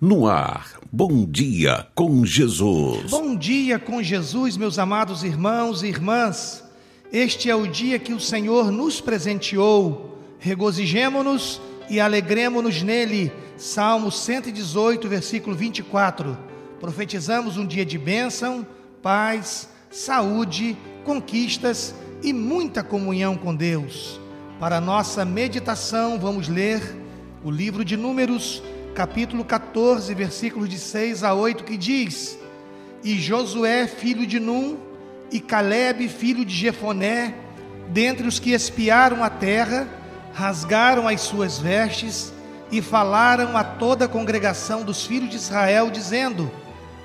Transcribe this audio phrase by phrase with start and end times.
[0.00, 3.10] No ar, bom dia com Jesus.
[3.10, 6.62] Bom dia com Jesus, meus amados irmãos e irmãs.
[7.12, 10.16] Este é o dia que o Senhor nos presenteou.
[10.38, 13.32] Regozijemo-nos e alegremo-nos nele.
[13.56, 16.38] Salmo 118, versículo 24.
[16.78, 18.64] Profetizamos um dia de bênção,
[19.02, 21.92] paz, saúde, conquistas
[22.22, 24.20] e muita comunhão com Deus.
[24.60, 26.80] Para nossa meditação, vamos ler
[27.42, 28.62] o livro de Números
[28.98, 32.36] capítulo 14, versículos de 6 a 8, que diz:
[33.04, 34.76] E Josué, filho de Num,
[35.30, 37.32] e Caleb, filho de Jefoné,
[37.90, 39.86] dentre os que espiaram a terra,
[40.34, 42.32] rasgaram as suas vestes
[42.72, 46.50] e falaram a toda a congregação dos filhos de Israel, dizendo: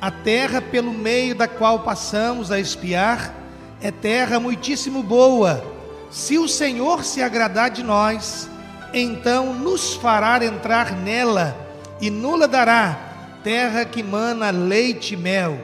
[0.00, 3.34] A terra pelo meio da qual passamos a espiar
[3.80, 5.60] é terra muitíssimo boa.
[6.08, 8.48] Se o Senhor se agradar de nós,
[8.94, 11.68] então nos fará entrar nela
[12.00, 15.60] e nula dará terra que mana leite e mel.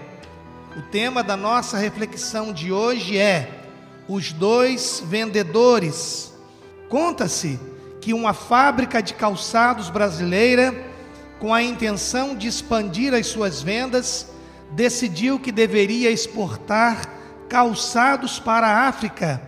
[0.77, 3.51] O tema da nossa reflexão de hoje é
[4.07, 6.35] os dois vendedores.
[6.89, 7.59] Conta-se
[8.01, 10.75] que uma fábrica de calçados brasileira,
[11.41, 14.29] com a intenção de expandir as suas vendas,
[14.73, 17.07] decidiu que deveria exportar
[17.49, 19.41] calçados para a África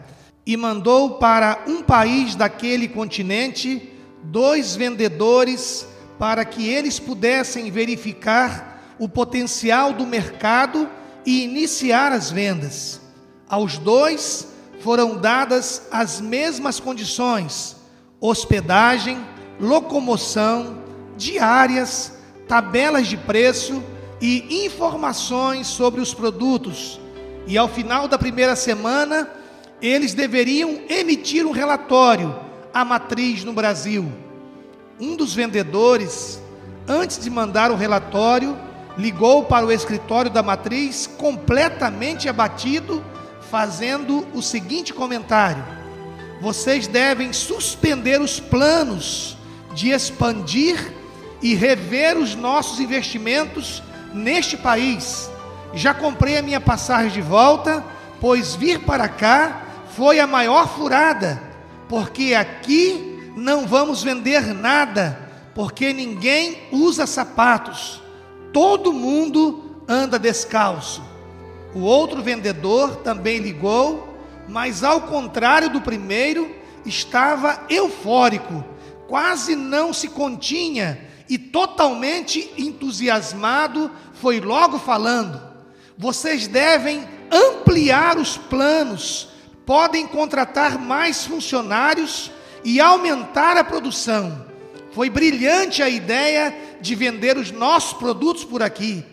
[0.47, 3.93] e mandou para um país daquele continente
[4.25, 5.87] dois vendedores
[6.19, 10.89] para que eles pudessem verificar o potencial do mercado
[11.25, 13.01] e iniciar as vendas.
[13.49, 14.49] Aos dois
[14.81, 17.77] foram dadas as mesmas condições:
[18.21, 19.19] hospedagem,
[19.61, 20.83] locomoção,
[21.17, 22.13] diárias,
[22.49, 23.83] tabelas de preço
[24.21, 27.01] e informações sobre os produtos.
[27.47, 29.31] E ao final da primeira semana,
[29.81, 32.39] eles deveriam emitir um relatório
[32.75, 34.28] à matriz no Brasil
[35.01, 36.41] um dos vendedores,
[36.87, 38.57] antes de mandar o relatório,
[38.97, 43.05] ligou para o escritório da matriz completamente abatido,
[43.51, 45.65] fazendo o seguinte comentário:
[46.41, 49.37] Vocês devem suspender os planos
[49.73, 50.93] de expandir
[51.41, 55.31] e rever os nossos investimentos neste país.
[55.75, 57.85] Já comprei a minha passagem de volta,
[58.21, 59.63] pois vir para cá
[59.95, 61.41] foi a maior furada,
[61.89, 65.19] porque aqui não vamos vender nada,
[65.55, 68.03] porque ninguém usa sapatos,
[68.53, 71.03] todo mundo anda descalço.
[71.75, 76.55] O outro vendedor também ligou, mas ao contrário do primeiro,
[76.85, 78.65] estava eufórico,
[79.07, 85.41] quase não se continha e totalmente entusiasmado, foi logo falando:
[85.97, 89.29] vocês devem ampliar os planos,
[89.67, 92.31] podem contratar mais funcionários
[92.65, 94.47] e aumentar a produção.
[94.93, 99.05] Foi brilhante a ideia de vender os nossos produtos por aqui.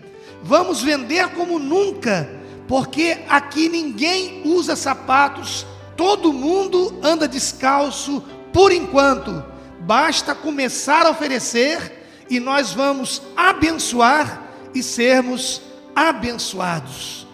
[0.42, 2.30] Vamos vender como nunca,
[2.68, 8.24] porque aqui ninguém usa sapatos, todo mundo anda descalço
[8.54, 9.44] por enquanto.
[9.82, 15.62] Basta começar a oferecer e nós vamos abençoar e sermos
[15.96, 17.28] abençoados.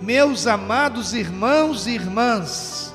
[0.00, 2.87] Meus amados irmãos e irmãs,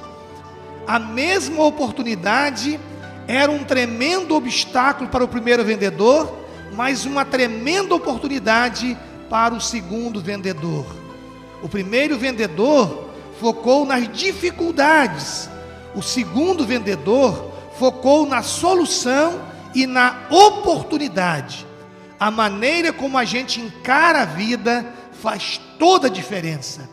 [0.87, 2.79] a mesma oportunidade
[3.27, 6.39] era um tremendo obstáculo para o primeiro vendedor,
[6.73, 8.97] mas uma tremenda oportunidade
[9.29, 10.85] para o segundo vendedor.
[11.61, 15.49] O primeiro vendedor focou nas dificuldades,
[15.95, 19.41] o segundo vendedor focou na solução
[19.73, 21.65] e na oportunidade.
[22.19, 24.85] A maneira como a gente encara a vida
[25.21, 26.89] faz toda a diferença.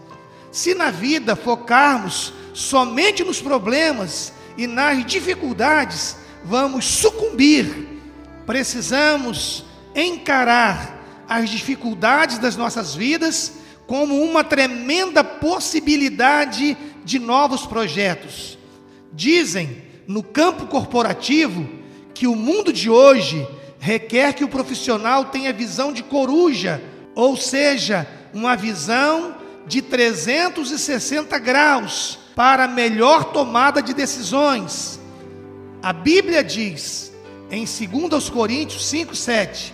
[0.51, 7.89] Se na vida focarmos somente nos problemas e nas dificuldades vamos sucumbir.
[8.47, 13.53] Precisamos encarar as dificuldades das nossas vidas
[13.87, 18.59] como uma tremenda possibilidade de novos projetos.
[19.13, 21.69] Dizem no campo corporativo
[22.13, 23.47] que o mundo de hoje
[23.79, 26.83] requer que o profissional tenha visão de coruja,
[27.15, 29.37] ou seja, uma visão
[29.71, 34.99] de 360 graus para melhor tomada de decisões.
[35.81, 37.13] A Bíblia diz
[37.53, 39.73] em 2 Coríntios 5:7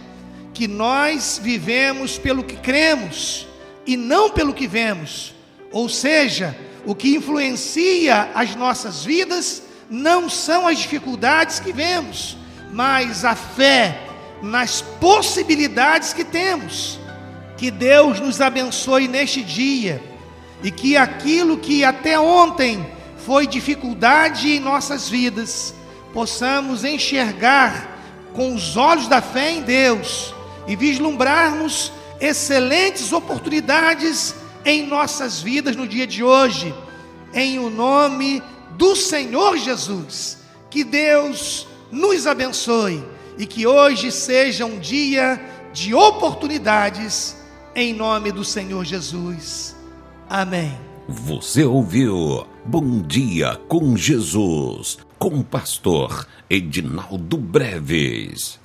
[0.52, 3.46] que nós vivemos pelo que cremos
[3.86, 5.34] e não pelo que vemos.
[5.72, 6.54] Ou seja,
[6.84, 12.36] o que influencia as nossas vidas não são as dificuldades que vemos,
[12.70, 13.98] mas a fé
[14.42, 16.98] nas possibilidades que temos.
[17.56, 20.02] Que Deus nos abençoe neste dia
[20.62, 22.86] e que aquilo que até ontem
[23.24, 25.74] foi dificuldade em nossas vidas,
[26.12, 27.96] possamos enxergar
[28.34, 30.34] com os olhos da fé em Deus
[30.66, 36.74] e vislumbrarmos excelentes oportunidades em nossas vidas no dia de hoje,
[37.32, 38.42] em o nome
[38.72, 40.38] do Senhor Jesus.
[40.70, 43.02] Que Deus nos abençoe
[43.38, 45.40] e que hoje seja um dia
[45.72, 47.36] de oportunidades
[47.76, 49.76] em nome do Senhor Jesus.
[50.28, 50.72] Amém.
[51.06, 58.58] Você ouviu Bom Dia com Jesus, com o pastor Edinaldo Breves.